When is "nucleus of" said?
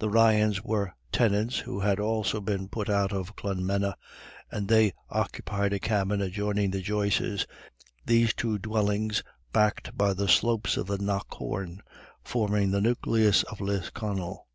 12.80-13.60